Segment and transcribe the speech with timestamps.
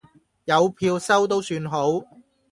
[0.45, 2.01] 有票收都算好